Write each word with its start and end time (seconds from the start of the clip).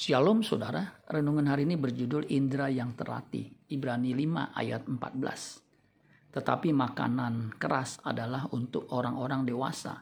Shalom 0.00 0.40
saudara, 0.40 0.80
renungan 1.12 1.52
hari 1.52 1.68
ini 1.68 1.76
berjudul 1.76 2.32
Indra 2.32 2.72
yang 2.72 2.96
terlatih, 2.96 3.68
Ibrani 3.68 4.16
5 4.16 4.56
ayat 4.56 4.88
14. 4.88 6.32
Tetapi 6.32 6.72
makanan 6.72 7.60
keras 7.60 8.00
adalah 8.00 8.48
untuk 8.56 8.88
orang-orang 8.96 9.44
dewasa 9.44 10.00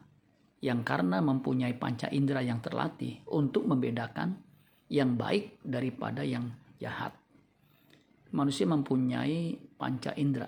yang 0.62 0.87
karena 0.87 1.19
mempunyai 1.19 1.74
panca 1.74 2.06
indera 2.14 2.38
yang 2.46 2.62
terlatih 2.62 3.26
untuk 3.34 3.66
membedakan 3.66 4.38
yang 4.87 5.19
baik 5.19 5.58
daripada 5.66 6.22
yang 6.22 6.46
jahat. 6.78 7.19
Manusia 8.30 8.71
mempunyai 8.71 9.58
panca 9.74 10.15
indera. 10.15 10.46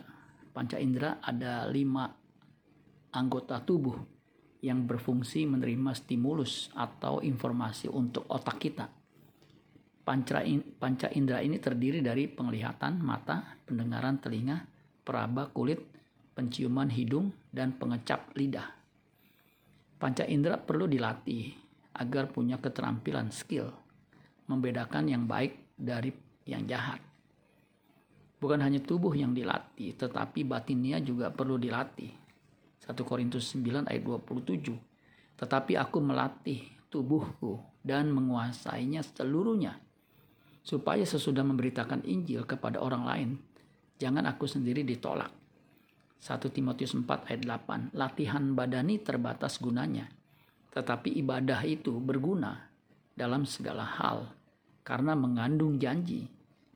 Panca 0.54 0.78
indera 0.78 1.18
ada 1.18 1.66
lima 1.66 2.06
anggota 3.18 3.58
tubuh 3.66 3.98
yang 4.62 4.86
berfungsi 4.86 5.42
menerima 5.42 5.90
stimulus 5.98 6.70
atau 6.70 7.18
informasi 7.18 7.90
untuk 7.90 8.30
otak 8.30 8.62
kita 8.62 8.99
Panca, 10.00 10.40
panca 10.80 11.12
indera 11.12 11.44
ini 11.44 11.60
terdiri 11.60 12.00
dari 12.00 12.24
penglihatan 12.24 13.04
mata, 13.04 13.60
pendengaran 13.68 14.16
telinga, 14.16 14.64
peraba 15.04 15.52
kulit, 15.52 15.78
penciuman 16.32 16.88
hidung, 16.88 17.30
dan 17.52 17.76
pengecap 17.76 18.32
lidah. 18.32 18.64
Panca 20.00 20.24
indera 20.24 20.56
perlu 20.56 20.88
dilatih 20.88 21.52
agar 22.00 22.32
punya 22.32 22.56
keterampilan 22.56 23.28
skill 23.28 23.68
membedakan 24.48 25.06
yang 25.12 25.28
baik 25.28 25.76
dari 25.76 26.10
yang 26.48 26.64
jahat. 26.64 26.98
Bukan 28.40 28.64
hanya 28.64 28.80
tubuh 28.80 29.12
yang 29.12 29.36
dilatih, 29.36 30.00
tetapi 30.00 30.48
batinnya 30.48 30.96
juga 31.04 31.28
perlu 31.28 31.60
dilatih. 31.60 32.08
1 32.80 32.96
Korintus 33.04 33.52
9 33.52 33.84
ayat 33.84 34.00
27. 34.00 34.72
Tetapi 35.36 35.76
aku 35.76 36.00
melatih 36.00 36.64
tubuhku 36.88 37.60
dan 37.84 38.08
menguasainya 38.08 39.04
seluruhnya 39.04 39.89
supaya 40.60 41.02
sesudah 41.02 41.42
memberitakan 41.42 42.04
Injil 42.04 42.44
kepada 42.44 42.80
orang 42.80 43.04
lain, 43.04 43.30
jangan 43.96 44.28
aku 44.28 44.44
sendiri 44.44 44.84
ditolak. 44.84 45.32
1 46.20 46.36
Timotius 46.52 46.92
4 46.92 47.08
ayat 47.32 47.42
8, 47.48 47.96
latihan 47.96 48.44
badani 48.52 49.00
terbatas 49.00 49.56
gunanya, 49.56 50.12
tetapi 50.76 51.16
ibadah 51.16 51.64
itu 51.64 51.96
berguna 51.96 52.68
dalam 53.16 53.48
segala 53.48 53.88
hal 53.88 54.28
karena 54.84 55.16
mengandung 55.16 55.80
janji, 55.80 56.28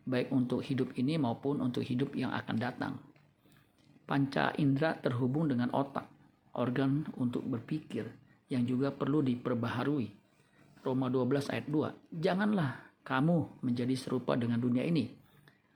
baik 0.08 0.32
untuk 0.32 0.64
hidup 0.64 0.92
ini 0.96 1.20
maupun 1.20 1.60
untuk 1.60 1.84
hidup 1.84 2.12
yang 2.16 2.32
akan 2.32 2.56
datang. 2.56 2.94
Panca 4.04 4.52
indera 4.60 4.96
terhubung 5.00 5.48
dengan 5.48 5.72
otak, 5.72 6.04
organ 6.56 7.08
untuk 7.16 7.44
berpikir 7.48 8.08
yang 8.52 8.68
juga 8.68 8.92
perlu 8.92 9.24
diperbaharui. 9.24 10.08
Roma 10.84 11.08
12 11.08 11.48
ayat 11.48 11.66
2, 11.68 12.20
janganlah 12.20 12.93
kamu 13.04 13.60
menjadi 13.60 13.92
serupa 13.94 14.32
dengan 14.34 14.56
dunia 14.58 14.82
ini. 14.82 15.12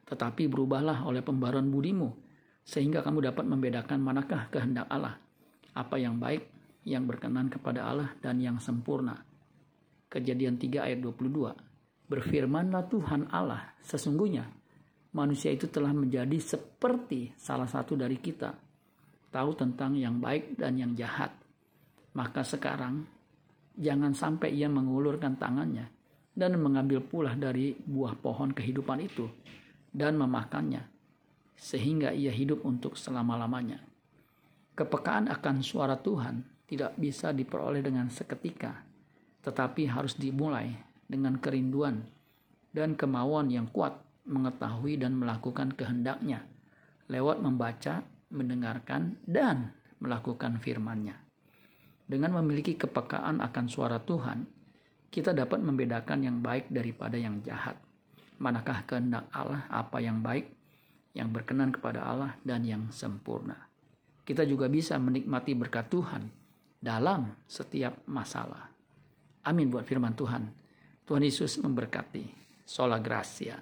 Tetapi 0.08 0.48
berubahlah 0.48 1.04
oleh 1.04 1.20
pembaruan 1.20 1.68
budimu, 1.68 2.08
sehingga 2.64 3.04
kamu 3.04 3.28
dapat 3.28 3.44
membedakan 3.44 4.00
manakah 4.00 4.48
kehendak 4.48 4.88
Allah, 4.88 5.20
apa 5.76 6.00
yang 6.00 6.16
baik, 6.16 6.48
yang 6.88 7.04
berkenan 7.04 7.52
kepada 7.52 7.84
Allah, 7.84 8.16
dan 8.24 8.40
yang 8.40 8.56
sempurna. 8.56 9.20
Kejadian 10.08 10.56
3 10.56 10.88
ayat 10.88 11.04
22. 11.04 12.08
Berfirmanlah 12.08 12.88
Tuhan 12.88 13.28
Allah, 13.28 13.76
sesungguhnya 13.84 14.48
manusia 15.12 15.52
itu 15.52 15.68
telah 15.68 15.92
menjadi 15.92 16.40
seperti 16.40 17.36
salah 17.36 17.68
satu 17.68 17.92
dari 17.92 18.16
kita, 18.16 18.56
tahu 19.28 19.50
tentang 19.52 19.92
yang 19.92 20.16
baik 20.16 20.56
dan 20.56 20.80
yang 20.80 20.96
jahat. 20.96 21.36
Maka 22.16 22.40
sekarang, 22.40 23.04
jangan 23.76 24.16
sampai 24.16 24.56
ia 24.56 24.72
mengulurkan 24.72 25.36
tangannya 25.36 25.97
dan 26.38 26.54
mengambil 26.62 27.02
pula 27.02 27.34
dari 27.34 27.74
buah 27.74 28.14
pohon 28.14 28.54
kehidupan 28.54 29.02
itu 29.02 29.26
dan 29.90 30.14
memakannya 30.14 30.86
sehingga 31.58 32.14
ia 32.14 32.30
hidup 32.30 32.62
untuk 32.62 32.94
selama-lamanya. 32.94 33.82
Kepekaan 34.78 35.26
akan 35.26 35.66
suara 35.66 35.98
Tuhan 35.98 36.46
tidak 36.70 36.94
bisa 36.94 37.34
diperoleh 37.34 37.82
dengan 37.82 38.06
seketika, 38.06 38.86
tetapi 39.42 39.90
harus 39.90 40.14
dimulai 40.14 40.70
dengan 41.10 41.34
kerinduan 41.42 42.06
dan 42.70 42.94
kemauan 42.94 43.50
yang 43.50 43.66
kuat 43.74 43.98
mengetahui 44.22 45.02
dan 45.02 45.18
melakukan 45.18 45.74
kehendaknya 45.74 46.46
lewat 47.10 47.40
membaca, 47.40 48.04
mendengarkan, 48.30 49.16
dan 49.24 49.72
melakukan 49.98 50.60
firman-Nya. 50.60 51.16
Dengan 52.08 52.40
memiliki 52.40 52.76
kepekaan 52.76 53.40
akan 53.40 53.66
suara 53.66 53.98
Tuhan, 54.00 54.44
kita 55.08 55.32
dapat 55.32 55.60
membedakan 55.64 56.20
yang 56.24 56.38
baik 56.44 56.68
daripada 56.68 57.16
yang 57.16 57.40
jahat. 57.40 57.80
Manakah 58.38 58.86
kehendak 58.86 59.26
Allah, 59.34 59.66
apa 59.66 59.98
yang 59.98 60.22
baik, 60.22 60.46
yang 61.16 61.32
berkenan 61.32 61.74
kepada 61.74 62.06
Allah, 62.06 62.36
dan 62.44 62.62
yang 62.62 62.92
sempurna. 62.94 63.56
Kita 64.22 64.44
juga 64.44 64.68
bisa 64.68 65.00
menikmati 65.00 65.56
berkat 65.56 65.88
Tuhan 65.90 66.28
dalam 66.78 67.34
setiap 67.48 68.04
masalah. 68.06 68.70
Amin 69.48 69.72
buat 69.72 69.88
firman 69.88 70.14
Tuhan. 70.14 70.44
Tuhan 71.08 71.24
Yesus 71.24 71.56
memberkati. 71.58 72.36
Sola 72.68 73.00
Gracia. 73.00 73.56